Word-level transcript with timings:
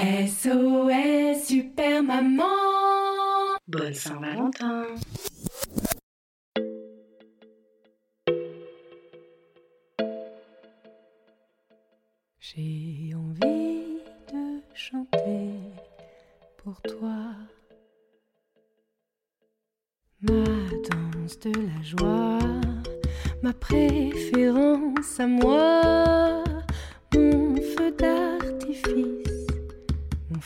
SOS 0.00 1.44
Super 1.44 2.02
Maman. 2.02 3.58
Bonne 3.68 3.92
Saint-Valentin. 3.92 4.86
J'ai 12.38 13.12
envie 13.14 14.00
de 14.32 14.62
chanter 14.74 15.50
pour 16.56 16.80
toi. 16.80 17.34
Ma 20.22 20.44
danse 20.88 21.38
de 21.40 21.52
la 21.52 21.82
joie, 21.82 22.38
ma 23.42 23.52
préférence 23.52 25.20
à 25.20 25.26
moi, 25.26 26.42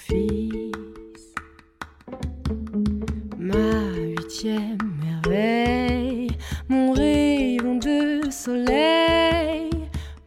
fils, 0.07 1.35
ma 3.39 3.57
huitième 3.97 4.79
merveille, 5.03 6.29
mon 6.69 6.93
rayon 6.93 7.77
de 7.77 8.31
soleil, 8.31 9.71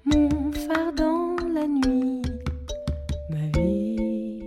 mon 0.05 0.52
phare 0.52 0.94
dans 0.94 1.36
la 1.53 1.67
nuit, 1.67 2.22
ma 3.30 3.59
vie, 3.59 4.42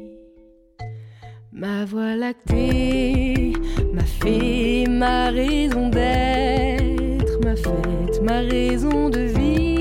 ma 1.52 1.84
voie 1.84 2.16
lactée, 2.16 3.52
ma 3.92 4.04
fée, 4.04 4.86
ma 4.88 5.30
raison 5.30 5.88
d'être, 5.88 7.38
ma 7.44 7.54
fête, 7.54 8.22
ma 8.22 8.40
raison 8.40 9.08
de 9.08 9.20
vivre, 9.20 9.79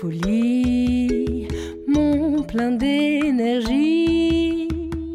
folie, 0.00 1.48
mon 1.86 2.42
plein 2.42 2.72
d'énergie, 2.72 4.68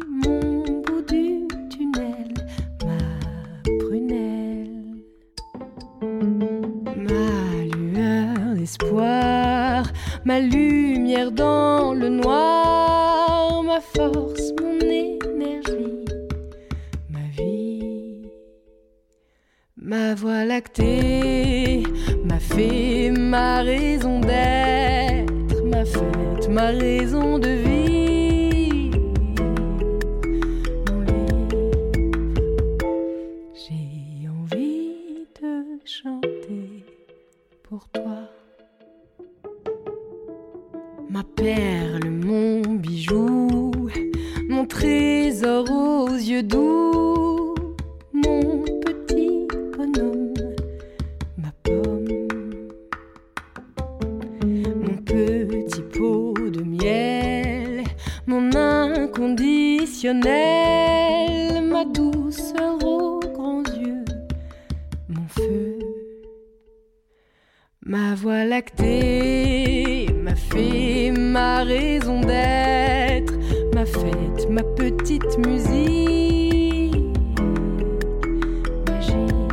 mon 0.08 0.62
bout 0.84 1.02
du 1.08 1.46
tunnel, 1.68 2.32
ma 2.86 3.02
prunelle, 3.78 5.02
ma 6.96 7.64
lueur 7.76 8.54
d'espoir, 8.56 9.84
ma 10.24 10.40
lumière 10.40 11.32
dans 11.32 11.92
le 11.92 12.08
noir, 12.08 13.62
ma 13.62 13.80
force, 13.80 14.52
mon 14.60 14.78
énergie, 14.80 16.04
ma 17.10 17.26
vie. 17.36 18.22
Ma 19.76 20.14
voie 20.14 20.44
lactée, 20.44 21.82
ma 22.24 22.38
fée, 22.38 23.10
ma 23.10 23.62
raison 23.62 24.20
d'être, 24.20 24.69
raison 26.68 27.38
de 27.38 27.48
livre, 27.48 28.98
j'ai 33.54 34.28
envie 34.28 35.26
de 35.40 35.78
chanter 35.84 36.84
pour 37.62 37.88
toi. 37.88 38.18
Ma 41.08 41.24
perle, 41.34 42.10
mon 42.10 42.60
bijou, 42.74 43.88
mon 44.48 44.66
trésor 44.66 45.64
aux 45.70 46.14
yeux 46.14 46.42
doux, 46.42 47.19
ma 60.08 61.84
douceur 61.84 62.82
aux 62.82 63.20
grands 63.20 63.62
yeux, 63.64 64.04
mon 65.08 65.28
feu. 65.28 65.78
Ma 67.84 68.14
voie 68.14 68.44
lactée, 68.44 70.06
ma 70.22 70.34
fée, 70.34 71.10
ma 71.10 71.64
raison 71.64 72.20
d'être, 72.20 73.34
ma 73.74 73.84
fête, 73.84 74.48
ma 74.48 74.62
petite 74.62 75.36
musique, 75.46 76.94
magique. 78.88 79.50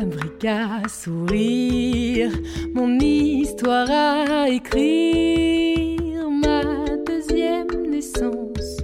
Fabrique 0.00 0.44
à 0.46 0.88
sourire, 0.88 2.30
mon 2.74 2.98
histoire 2.98 3.90
à 3.90 4.48
écrire, 4.48 6.30
ma 6.30 6.62
deuxième 7.06 7.66
naissance, 7.90 8.78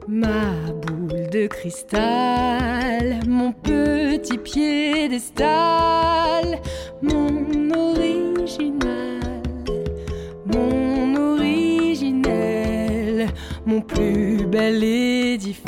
ma 0.08 0.54
boule 0.84 1.30
de 1.32 1.48
cristal, 1.48 3.20
mon 3.28 3.52
petit 3.52 4.38
piédestal, 4.38 5.50
mon 7.02 7.72
original, 7.76 9.42
mon 10.46 11.34
originel, 11.34 13.28
mon 13.66 13.82
plus 13.82 14.46
bel 14.46 14.82
édifice, 14.82 15.66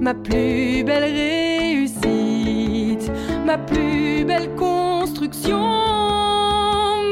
ma 0.00 0.14
plus 0.14 0.84
belle 0.84 1.12
réussite, 1.12 3.10
ma 3.44 3.58
plus 3.58 4.24
belle 4.24 4.54
construction, 4.56 5.58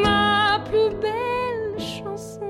ma 0.02 0.58
plus 0.64 0.94
belle 1.00 1.78
chanson. 1.78 2.42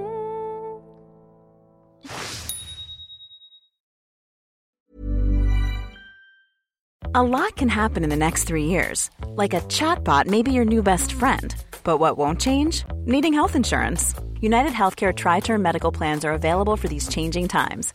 A 7.15 7.23
lot 7.23 7.57
can 7.57 7.69
happen 7.69 8.05
in 8.05 8.11
the 8.11 8.17
next 8.17 8.45
three 8.45 8.65
years. 8.65 9.11
Like 9.37 9.55
a 9.55 9.61
chatbot 9.63 10.27
may 10.27 10.43
be 10.43 10.53
your 10.53 10.67
new 10.67 10.83
best 10.83 11.13
friend. 11.13 11.55
But 11.83 11.99
what 11.99 12.19
won't 12.19 12.41
change? 12.41 12.85
Needing 13.07 13.33
health 13.33 13.57
insurance. 13.57 14.15
United 14.41 14.73
Healthcare 14.73 15.15
Tri 15.15 15.41
Term 15.41 15.63
Medical 15.63 15.91
Plans 15.91 16.25
are 16.25 16.33
available 16.33 16.77
for 16.77 16.89
these 16.89 17.09
changing 17.09 17.49
times. 17.49 17.95